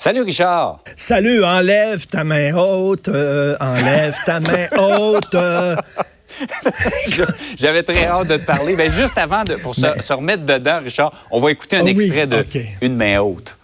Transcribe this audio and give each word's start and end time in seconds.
Salut 0.00 0.22
Richard. 0.22 0.78
Salut, 0.94 1.42
enlève 1.42 2.06
ta 2.06 2.22
main 2.22 2.54
haute, 2.54 3.08
euh, 3.08 3.56
enlève 3.58 4.14
ta 4.24 4.38
main 4.38 4.68
haute. 4.78 5.34
euh. 5.34 5.74
J'avais 7.56 7.82
très 7.82 8.06
hâte 8.06 8.28
de 8.28 8.36
te 8.36 8.44
parler. 8.44 8.76
Mais 8.76 8.90
juste 8.90 9.18
avant, 9.18 9.42
de, 9.42 9.56
pour 9.56 9.74
se, 9.74 9.86
se 10.00 10.12
remettre 10.12 10.44
dedans, 10.46 10.78
Richard, 10.84 11.12
on 11.32 11.40
va 11.40 11.50
écouter 11.50 11.78
un 11.78 11.80
Ah 11.80 11.84
oui, 11.86 11.90
extrait 11.90 12.28
de. 12.28 12.46
Une 12.80 12.94
main 12.94 13.18
haute. 13.18 13.58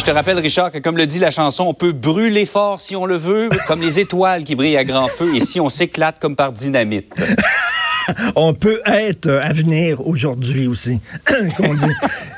Je 0.00 0.04
te 0.06 0.10
rappelle, 0.12 0.38
Richard, 0.38 0.72
que 0.72 0.78
comme 0.78 0.96
le 0.96 1.04
dit 1.04 1.18
la 1.18 1.30
chanson, 1.30 1.64
on 1.64 1.74
peut 1.74 1.92
brûler 1.92 2.46
fort 2.46 2.80
si 2.80 2.96
on 2.96 3.04
le 3.04 3.16
veut, 3.16 3.50
comme 3.68 3.82
les 3.82 4.00
étoiles 4.00 4.44
qui 4.44 4.54
brillent 4.54 4.78
à 4.78 4.84
grand 4.84 5.06
feu, 5.06 5.34
et 5.34 5.40
si 5.40 5.60
on 5.60 5.68
s'éclate 5.68 6.18
comme 6.18 6.36
par 6.36 6.52
dynamite. 6.52 7.12
On 8.36 8.54
peut 8.54 8.80
être 8.86 9.26
euh, 9.26 9.40
à 9.42 9.52
venir 9.52 10.06
aujourd'hui 10.06 10.66
aussi. 10.66 11.00
qu'on 11.56 11.74
dit. 11.74 11.84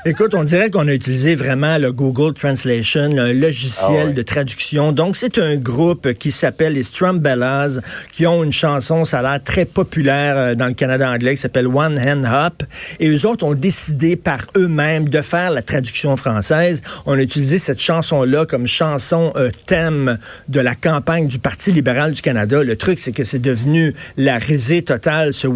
Écoute, 0.04 0.34
on 0.34 0.44
dirait 0.44 0.70
qu'on 0.70 0.88
a 0.88 0.92
utilisé 0.92 1.34
vraiment 1.34 1.78
le 1.78 1.92
Google 1.92 2.34
Translation, 2.34 3.16
un 3.18 3.32
logiciel 3.32 4.00
Ah 4.02 4.06
ouais. 4.06 4.12
de 4.12 4.22
traduction. 4.22 4.92
Donc, 4.92 5.16
c'est 5.16 5.38
un 5.38 5.56
groupe 5.56 6.12
qui 6.14 6.32
s'appelle 6.32 6.74
les 6.74 6.82
Strumbellas, 6.82 7.78
qui 8.12 8.26
ont 8.26 8.42
une 8.42 8.52
chanson, 8.52 9.04
ça 9.04 9.20
a 9.20 9.22
l'air 9.22 9.42
très 9.44 9.64
populaire 9.64 10.36
euh, 10.36 10.54
dans 10.54 10.66
le 10.66 10.74
Canada 10.74 11.10
anglais, 11.10 11.34
qui 11.34 11.40
s'appelle 11.40 11.66
One 11.66 11.98
Hand 11.98 12.26
Hop. 12.26 12.62
Et 13.00 13.08
eux 13.08 13.26
autres 13.26 13.44
ont 13.44 13.54
décidé 13.54 14.16
par 14.16 14.40
eux-mêmes 14.56 15.08
de 15.08 15.22
faire 15.22 15.50
la 15.50 15.62
traduction 15.62 16.16
française. 16.16 16.82
On 17.06 17.12
a 17.18 17.22
utilisé 17.22 17.58
cette 17.58 17.80
chanson-là 17.80 18.46
comme 18.46 18.66
chanson 18.66 19.32
euh, 19.36 19.50
thème 19.66 20.18
de 20.48 20.60
la 20.60 20.74
campagne 20.74 21.26
du 21.26 21.38
Parti 21.38 21.72
libéral 21.72 22.12
du 22.12 22.22
Canada. 22.22 22.62
Le 22.62 22.76
truc, 22.76 22.98
c'est 22.98 23.12
que 23.12 23.24
c'est 23.24 23.40
devenu 23.40 23.94
la 24.16 24.38
risée 24.38 24.82
totale 24.82 25.32
ce 25.32 25.46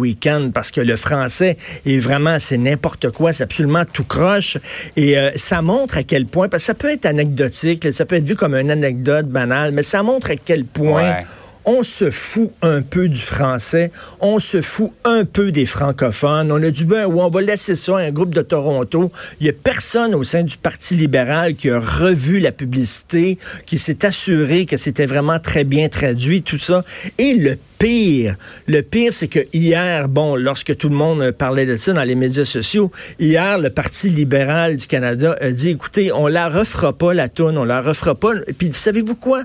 parce 0.53 0.71
que 0.71 0.81
le 0.81 0.95
français 0.95 1.57
est 1.85 1.97
vraiment, 1.97 2.37
c'est 2.39 2.57
n'importe 2.57 3.11
quoi, 3.11 3.33
c'est 3.33 3.43
absolument 3.43 3.83
tout 3.85 4.03
croche. 4.03 4.57
Et 4.95 5.17
euh, 5.17 5.31
ça 5.35 5.61
montre 5.61 5.97
à 5.97 6.03
quel 6.03 6.25
point, 6.25 6.49
parce 6.49 6.63
que 6.63 6.67
ça 6.67 6.73
peut 6.73 6.91
être 6.91 7.05
anecdotique, 7.05 7.91
ça 7.91 8.05
peut 8.05 8.15
être 8.15 8.25
vu 8.25 8.35
comme 8.35 8.55
une 8.55 8.71
anecdote 8.71 9.27
banale, 9.27 9.71
mais 9.71 9.83
ça 9.83 10.03
montre 10.03 10.31
à 10.31 10.35
quel 10.35 10.65
point. 10.65 11.17
On 11.67 11.83
se 11.83 12.09
fout 12.09 12.49
un 12.61 12.81
peu 12.81 13.09
du 13.09 13.19
français, 13.19 13.91
on 14.21 14.39
se 14.39 14.61
fout 14.61 14.93
un 15.03 15.25
peu 15.25 15.51
des 15.51 15.65
francophones. 15.65 16.49
On 16.49 16.63
a 16.63 16.69
dit, 16.71 16.85
ben, 16.85 17.05
on 17.05 17.29
va 17.29 17.41
laisser 17.41 17.75
ça 17.75 17.97
à 17.97 18.01
un 18.01 18.11
groupe 18.11 18.33
de 18.33 18.41
Toronto. 18.41 19.11
Il 19.41 19.47
y 19.47 19.49
a 19.49 19.53
personne 19.53 20.15
au 20.15 20.23
sein 20.23 20.43
du 20.43 20.55
Parti 20.55 20.95
libéral 20.95 21.55
qui 21.55 21.69
a 21.69 21.77
revu 21.77 22.39
la 22.39 22.53
publicité, 22.53 23.37
qui 23.65 23.77
s'est 23.77 24.05
assuré 24.05 24.65
que 24.65 24.77
c'était 24.77 25.05
vraiment 25.05 25.39
très 25.39 25.65
bien 25.65 25.89
traduit, 25.89 26.41
tout 26.41 26.57
ça. 26.57 26.85
Et 27.17 27.33
le 27.33 27.57
pire, 27.79 28.37
le 28.67 28.81
pire, 28.81 29.11
c'est 29.11 29.27
que 29.27 29.41
hier, 29.51 30.07
bon, 30.07 30.37
lorsque 30.37 30.77
tout 30.77 30.87
le 30.87 30.95
monde 30.95 31.31
parlait 31.31 31.65
de 31.65 31.75
ça 31.75 31.91
dans 31.91 32.03
les 32.03 32.15
médias 32.15 32.45
sociaux, 32.45 32.91
hier, 33.19 33.59
le 33.59 33.69
Parti 33.69 34.09
libéral 34.09 34.77
du 34.77 34.87
Canada 34.87 35.35
a 35.41 35.51
dit, 35.51 35.71
écoutez, 35.71 36.13
on 36.13 36.27
la 36.27 36.47
refera 36.47 36.93
pas, 36.93 37.13
la 37.13 37.27
toune, 37.27 37.57
on 37.57 37.65
la 37.65 37.81
refera 37.81 38.15
pas. 38.15 38.31
Puis, 38.57 38.71
savez-vous 38.71 39.15
quoi? 39.15 39.43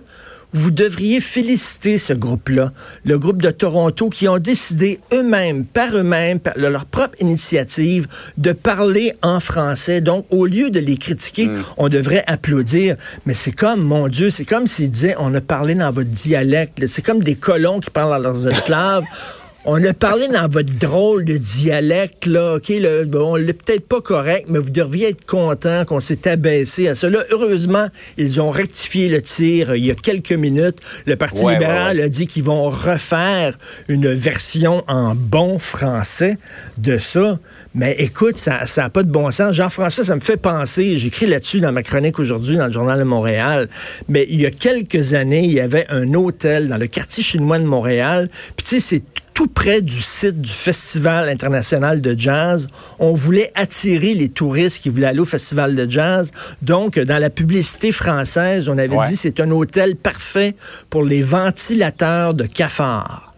Vous 0.53 0.71
devriez 0.71 1.21
féliciter 1.21 1.99
ce 1.99 2.13
groupe-là, 2.13 2.73
le 3.05 3.19
groupe 3.19 3.41
de 3.41 3.51
Toronto, 3.51 4.09
qui 4.09 4.29
ont 4.29 4.39
décidé 4.39 5.01
eux-mêmes, 5.13 5.65
par 5.65 5.97
eux-mêmes, 5.97 6.41
par 6.41 6.57
leur 6.57 6.85
propre 6.85 7.21
initiative, 7.21 8.07
de 8.37 8.53
parler 8.53 9.15
en 9.23 9.41
français. 9.41 10.01
Donc, 10.01 10.27
au 10.31 10.47
lieu 10.47 10.71
de 10.71 10.81
les 10.81 10.97
critiquer, 10.97 11.51
on 11.77 11.89
devrait 11.89 12.25
applaudir. 12.27 12.97
Mais 13.27 13.35
c'est 13.35 13.53
comme, 13.53 13.83
mon 13.83 14.09
Dieu, 14.09 14.31
c'est 14.31 14.45
comme 14.45 14.67
s'ils 14.67 14.91
disaient, 14.91 15.17
on 15.19 15.35
a 15.35 15.41
parlé 15.41 15.75
dans 15.75 15.91
votre 15.91 16.11
dialecte. 16.11 16.87
C'est 16.87 17.03
comme 17.03 17.23
des 17.23 17.35
colons 17.35 17.81
qui 17.81 17.91
parlent 17.91 18.15
à 18.15 18.19
leurs 18.19 18.47
esclaves. 18.47 19.05
On 19.65 19.83
a 19.85 19.95
parlé 19.95 20.27
dans 20.27 20.49
votre 20.49 20.77
drôle 20.77 21.25
de 21.25 21.37
dialecte, 21.37 22.27
là, 22.27 22.57
OK, 22.57 22.69
le, 22.71 23.05
bon, 23.05 23.37
l'est 23.37 23.53
peut-être 23.53 23.87
pas 23.87 24.01
correct, 24.01 24.47
mais 24.49 24.59
vous 24.59 24.71
devriez 24.71 25.11
être 25.11 25.25
content 25.25 25.85
qu'on 25.85 26.01
s'est 26.01 26.27
abaissé 26.27 26.89
à 26.89 26.97
ça. 26.97 27.09
Là, 27.09 27.23
heureusement, 27.31 27.87
ils 28.17 28.41
ont 28.41 28.51
rectifié 28.51 29.09
le 29.09 29.23
tir 29.23 29.71
euh, 29.71 29.79
il 29.79 29.87
y 29.87 29.93
a 29.93 29.95
quelques 29.95 30.33
minutes. 30.33 30.79
Le 31.07 31.15
Parti 31.15 31.45
Ouais, 31.45 31.53
libéral 31.53 31.97
ouais, 31.97 32.03
ouais. 32.03 32.07
a 32.07 32.09
dit 32.09 32.27
qu'ils 32.27 32.43
vont 32.43 32.71
refaire 32.71 33.57
une 33.87 34.13
version 34.13 34.83
en 34.89 35.15
bon 35.15 35.61
français 35.61 36.39
de 36.79 36.99
ça. 36.99 37.39
Mais 37.75 37.95
écoute, 37.99 38.37
ça 38.37 38.65
n'a 38.77 38.91
pas 38.91 39.03
de 39.03 39.11
bon 39.11 39.31
sens. 39.31 39.55
Jean-François, 39.55 40.05
ça 40.05 40.15
me 40.15 40.21
fait 40.21 40.37
penser, 40.37 40.97
j'écris 40.99 41.27
là-dessus 41.27 41.61
dans 41.61 41.73
ma 41.73 41.83
chronique 41.83 42.19
aujourd'hui 42.19 42.57
dans 42.57 42.67
le 42.67 42.73
Journal 42.73 42.99
de 42.99 43.05
Montréal, 43.05 43.69
mais 44.09 44.27
il 44.29 44.41
y 44.41 44.47
a 44.47 44.51
quelques 44.51 45.15
années, 45.15 45.45
il 45.45 45.53
y 45.53 45.61
avait 45.61 45.87
un 45.89 46.13
hôtel 46.15 46.69
dans 46.69 46.77
le 46.77 46.87
quartier 46.87 47.23
chinois 47.23 47.59
de 47.59 47.65
Montréal. 47.65 48.29
Puis 48.57 48.67
tu 48.67 48.75
sais, 48.75 48.81
c'est 48.81 49.03
tout 49.33 49.47
près 49.47 49.81
du 49.81 49.97
site 50.03 50.43
du 50.43 50.53
Festival 50.53 51.31
international 51.31 52.03
de 52.03 52.15
jazz. 52.19 52.69
On 52.99 53.15
voulait 53.15 53.51
attirer 53.55 54.13
les 54.13 54.29
touristes 54.29 54.83
qui 54.83 54.91
voulaient 54.91 55.07
aller 55.07 55.21
au 55.21 55.25
Festival 55.25 55.75
de 55.75 55.89
jazz. 55.91 56.31
Donc, 56.61 56.99
dans 56.99 57.17
la 57.19 57.31
publicité 57.31 57.93
française, 57.93 58.69
on 58.69 58.77
avait 58.77 58.95
Ouais. 58.95 59.07
dit 59.07 59.17
c'est 59.17 59.41
un 59.41 59.51
hôtel 59.51 59.97
parfait 59.97 60.55
pour 60.91 61.03
les 61.03 61.23
ventilateurs 61.23 62.35
de 62.35 62.45
cafards. 62.45 63.32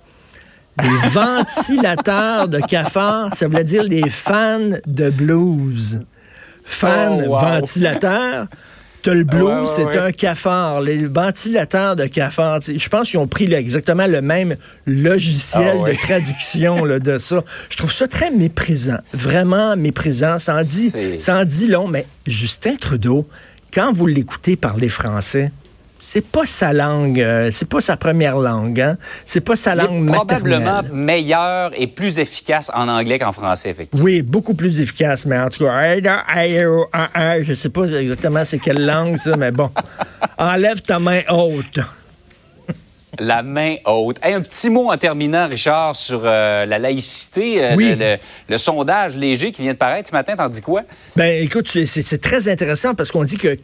Les 0.82 1.08
ventilateurs 1.10 2.48
de 2.48 2.58
cafards, 2.60 3.34
ça 3.34 3.46
voulait 3.48 3.64
dire 3.64 3.82
les 3.84 4.08
fans 4.08 4.70
de 4.86 5.10
blues. 5.10 6.00
Fans 6.64 7.18
Oh, 7.24 7.28
wow. 7.30 7.38
ventilateurs. 7.40 8.46
T'as 9.02 9.12
le 9.12 9.22
blues, 9.24 9.42
Ouais, 9.44 9.54
ouais, 9.60 9.66
c'est 9.66 9.84
ouais. 9.84 9.98
un 9.98 10.12
cafard. 10.12 10.80
Les 10.80 11.04
ventilateurs 11.06 11.94
de 11.94 12.06
cafard, 12.06 12.60
je 12.62 12.88
pense 12.88 13.10
qu'ils 13.10 13.18
ont 13.20 13.26
pris 13.26 13.46
là, 13.46 13.60
exactement 13.60 14.06
le 14.06 14.22
même 14.22 14.56
logiciel 14.86 15.76
Ah, 15.84 15.90
de 15.90 15.94
traduction 15.96 16.84
là, 16.86 16.98
de 16.98 17.18
ça. 17.18 17.42
Je 17.68 17.76
trouve 17.76 17.92
ça 17.92 18.08
très 18.08 18.30
méprisant, 18.30 18.96
vraiment 19.12 19.76
méprisant. 19.76 20.38
Ça 20.38 20.56
en 20.56 20.62
dit, 20.62 20.90
ça 21.20 21.36
en 21.36 21.44
dit 21.44 21.66
long, 21.68 21.86
mais 21.86 22.06
Justin 22.26 22.76
Trudeau, 22.76 23.28
quand 23.74 23.92
vous 23.92 24.06
l'écoutez 24.06 24.56
parler 24.56 24.88
français, 24.88 25.52
c'est 26.06 26.20
pas 26.26 26.44
sa 26.44 26.74
langue, 26.74 27.18
euh, 27.18 27.48
c'est 27.50 27.66
pas 27.66 27.80
sa 27.80 27.96
première 27.96 28.36
langue, 28.36 28.78
hein? 28.78 28.98
C'est 29.24 29.40
pas 29.40 29.56
sa 29.56 29.72
Il 29.72 29.78
langue 29.78 30.08
est 30.10 30.12
probablement 30.12 30.58
maternelle. 30.82 30.92
meilleur 30.92 31.70
et 31.80 31.86
plus 31.86 32.18
efficace 32.18 32.70
en 32.74 32.88
anglais 32.88 33.18
qu'en 33.18 33.32
français, 33.32 33.70
effectivement. 33.70 34.04
Oui, 34.04 34.20
beaucoup 34.20 34.52
plus 34.52 34.80
efficace, 34.80 35.24
mais 35.24 35.38
en 35.38 35.48
tout 35.48 35.64
cas, 35.64 35.96
je 37.42 37.54
sais 37.54 37.70
pas 37.70 37.86
exactement 37.86 38.44
c'est 38.44 38.58
quelle 38.58 38.84
langue 38.84 39.16
ça, 39.16 39.34
mais 39.38 39.50
bon. 39.50 39.70
Enlève 40.38 40.82
ta 40.82 40.98
main 40.98 41.22
haute. 41.30 41.80
La 43.20 43.42
main 43.42 43.76
haute. 43.86 44.18
Hey, 44.22 44.34
un 44.34 44.40
petit 44.40 44.70
mot 44.70 44.90
en 44.90 44.96
terminant, 44.96 45.46
Richard, 45.48 45.94
sur 45.96 46.22
euh, 46.24 46.66
la 46.66 46.78
laïcité. 46.78 47.64
euh, 47.64 47.74
Oui. 47.76 47.90
le, 47.90 47.96
le- 47.96 48.16
le 48.48 48.58
sondage 48.58 49.16
léger 49.16 49.52
qui 49.52 49.62
vient 49.62 49.72
de 49.72 49.78
paraître 49.78 50.08
ce 50.10 50.14
matin, 50.14 50.34
t'en 50.36 50.48
dis 50.48 50.60
quoi? 50.60 50.82
Ben, 51.16 51.42
écoute, 51.42 51.66
c'est 51.86 52.20
très 52.20 52.48
intéressant 52.48 52.94
parce 52.94 53.10
qu'on 53.10 53.24
dit 53.24 53.38
que 53.38 53.54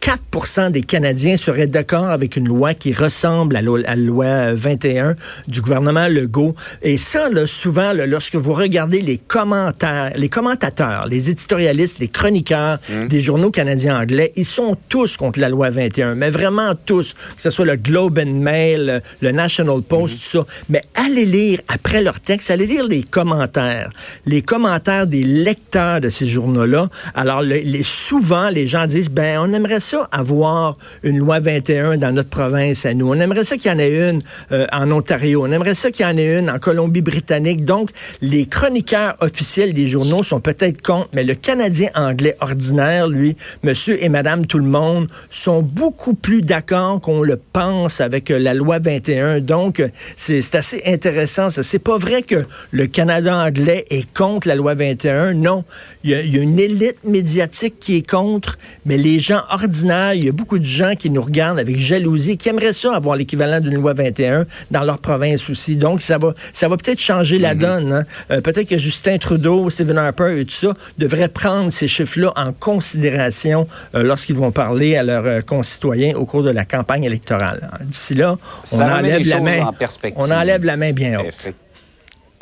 44% 0.00 0.70
des 0.70 0.82
Canadiens 0.82 1.36
seraient 1.36 1.66
d'accord 1.66 2.10
avec 2.10 2.36
une 2.36 2.46
loi 2.48 2.74
qui 2.74 2.92
ressemble 2.92 3.56
à, 3.56 3.62
la- 3.62 3.96
loi 3.96 4.52
21 4.54 5.16
du 5.48 5.60
gouvernement 5.60 6.06
Legault. 6.08 6.54
Et 6.82 6.98
ça, 6.98 7.28
là, 7.30 7.46
souvent, 7.46 7.92
là, 7.92 8.06
lorsque 8.06 8.36
vous 8.36 8.52
regardez 8.52 9.00
les 9.00 9.18
commentaires, 9.18 10.12
les 10.14 10.28
commentateurs, 10.28 11.06
les 11.08 11.30
éditorialistes, 11.30 11.98
les 11.98 12.08
chroniqueurs 12.08 12.78
des 13.08 13.20
journaux 13.20 13.50
canadiens 13.50 13.98
anglais, 14.00 14.32
ils 14.36 14.44
sont 14.44 14.76
tous 14.88 15.16
contre 15.16 15.40
la 15.40 15.48
loi 15.48 15.70
21, 15.70 16.14
mais 16.14 16.30
vraiment 16.30 16.72
tous, 16.86 17.14
que 17.14 17.42
ce 17.42 17.50
soit 17.50 17.64
le 17.64 17.76
Globe 17.76 18.18
and 18.18 18.32
Mail, 18.40 18.81
le 19.20 19.30
National 19.30 19.82
Post, 19.82 20.16
tout 20.16 20.38
ça. 20.38 20.46
Mais 20.68 20.82
allez 20.94 21.24
lire, 21.26 21.60
après 21.68 22.02
leur 22.02 22.20
texte, 22.20 22.50
allez 22.50 22.66
lire 22.66 22.86
les 22.86 23.02
commentaires, 23.02 23.90
les 24.26 24.42
commentaires 24.42 25.06
des 25.06 25.22
lecteurs 25.24 26.00
de 26.00 26.08
ces 26.08 26.26
journaux-là. 26.28 26.88
Alors, 27.14 27.42
le- 27.42 27.58
les, 27.64 27.82
souvent, 27.84 28.48
les 28.50 28.66
gens 28.66 28.86
disent, 28.86 29.10
ben, 29.10 29.38
on 29.40 29.52
aimerait 29.52 29.80
ça 29.80 30.08
avoir 30.12 30.76
une 31.02 31.18
loi 31.18 31.40
21 31.40 31.96
dans 31.98 32.12
notre 32.12 32.28
province 32.30 32.84
à 32.86 32.94
nous. 32.94 33.08
On 33.08 33.14
aimerait 33.20 33.44
ça 33.44 33.56
qu'il 33.56 33.70
y 33.70 33.74
en 33.74 33.78
ait 33.78 34.10
une 34.10 34.20
euh, 34.52 34.66
en 34.72 34.90
Ontario. 34.90 35.42
On 35.44 35.50
aimerait 35.52 35.74
ça 35.74 35.90
qu'il 35.90 36.04
y 36.04 36.08
en 36.08 36.16
ait 36.16 36.38
une 36.38 36.50
en 36.50 36.58
Colombie-Britannique. 36.58 37.64
Donc, 37.64 37.90
les 38.20 38.46
chroniqueurs 38.46 39.16
officiels 39.20 39.72
des 39.72 39.86
journaux 39.86 40.22
sont 40.22 40.40
peut-être 40.40 40.82
contre, 40.82 41.08
mais 41.12 41.24
le 41.24 41.34
Canadien 41.34 41.88
anglais 41.94 42.36
ordinaire, 42.40 43.08
lui, 43.08 43.36
monsieur 43.62 44.02
et 44.02 44.08
madame 44.08 44.46
tout 44.46 44.58
le 44.58 44.64
monde, 44.64 45.08
sont 45.30 45.62
beaucoup 45.62 46.14
plus 46.14 46.40
d'accord 46.42 47.00
qu'on 47.00 47.22
le 47.22 47.36
pense 47.36 48.00
avec 48.00 48.28
la 48.28 48.54
loi 48.54 48.71
loi 48.72 48.78
21. 48.78 49.40
Donc, 49.40 49.82
c'est 50.16 50.54
assez 50.54 50.82
intéressant. 50.86 51.50
C'est 51.50 51.78
pas 51.78 51.98
vrai 51.98 52.22
que 52.22 52.44
le 52.70 52.86
Canada 52.86 53.36
anglais 53.36 53.84
est 53.90 54.10
contre 54.12 54.48
la 54.48 54.54
loi 54.54 54.74
21. 54.74 55.34
Non, 55.34 55.64
il 56.04 56.10
y, 56.10 56.14
a, 56.14 56.22
il 56.22 56.34
y, 56.34 56.38
a, 56.38 56.42
une 56.42 56.58
élite 56.58 57.04
médiatique 57.04 57.78
qui 57.80 57.96
est 57.96 58.08
contre, 58.08 58.58
mais 58.86 58.96
les 58.96 59.18
gens 59.18 59.42
ordinaires, 59.50 60.14
il 60.14 60.24
y 60.24 60.28
a 60.28 60.32
beaucoup 60.32 60.58
de 60.58 60.64
gens 60.64 60.94
qui 60.94 61.10
nous 61.10 61.22
regardent 61.22 61.58
avec 61.58 61.78
jalousie, 61.78 62.36
qui 62.36 62.48
aimeraient 62.48 62.72
ça 62.72 62.94
avoir 62.94 63.16
l'équivalent 63.16 63.60
d'une 63.60 63.74
loi 63.74 63.92
21 63.92 64.46
dans 64.70 64.84
leur 64.84 64.98
province 64.98 65.50
aussi. 65.50 65.76
Donc, 65.76 66.00
ça 66.00 66.18
va, 66.18 66.34
ça 66.52 66.68
va 66.68 66.76
peut-être 66.76 67.00
changer 67.00 67.38
la 67.38 67.54
mm-hmm. 67.54 67.58
donne. 67.58 67.92
Hein. 67.92 68.04
Euh, 68.30 68.40
peut-être 68.40 68.68
que 68.68 68.78
Justin 68.78 69.18
Trudeau, 69.18 69.68
Stephen 69.70 69.98
Harper 69.98 70.40
et 70.40 70.44
tout 70.44 70.52
ça 70.52 70.74
devraient 70.98 71.28
prendre 71.28 71.72
ces 71.72 71.88
chiffres-là 71.88 72.32
en 72.36 72.52
considération 72.52 73.66
euh, 73.94 74.02
lorsqu'ils 74.02 74.36
vont 74.36 74.50
parler 74.50 74.96
à 74.96 75.02
leurs 75.02 75.26
euh, 75.26 75.40
concitoyens 75.40 76.16
au 76.16 76.24
cours 76.24 76.42
de 76.42 76.50
la 76.50 76.64
campagne 76.64 77.04
électorale. 77.04 77.70
D'ici 77.82 78.14
là, 78.14 78.38
on 78.72 78.80
enlève 78.80 79.26
la 79.26 79.40
main. 79.40 79.70
On 80.16 80.30
enlève 80.30 80.64
la 80.64 80.76
main 80.76 80.92
bien 80.92 81.20
haute. 81.20 81.54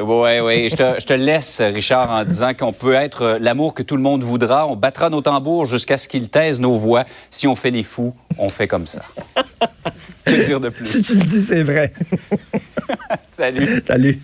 Oui, 0.01 0.41
oui. 0.41 0.69
Je 0.71 0.77
te, 0.77 1.01
je 1.01 1.07
te, 1.07 1.13
laisse, 1.13 1.61
Richard, 1.61 2.11
en 2.11 2.25
disant 2.25 2.55
qu'on 2.55 2.73
peut 2.73 2.95
être 2.95 3.23
euh, 3.23 3.39
l'amour 3.39 3.75
que 3.75 3.83
tout 3.83 3.97
le 3.97 4.03
monde 4.03 4.25
voudra. 4.25 4.67
On 4.67 4.75
battra 4.75 5.11
nos 5.11 5.21
tambours 5.21 5.67
jusqu'à 5.67 5.99
ce 5.99 6.09
qu'ils 6.09 6.31
taisent 6.31 6.61
nos 6.61 6.77
voix. 6.77 7.05
Si 7.29 7.47
on 7.47 7.55
fait 7.55 7.71
les 7.71 7.83
fous, 7.83 8.15
on 8.39 8.49
fait 8.49 8.67
comme 8.67 8.87
ça. 8.87 9.03
que 10.25 10.47
dire 10.47 10.61
de 10.61 10.71
plus? 10.71 10.87
Si 10.87 11.03
tu 11.03 11.15
le 11.17 11.21
dis, 11.21 11.43
c'est 11.43 11.63
vrai. 11.63 11.93
Salut. 13.33 13.83
Salut. 13.87 14.19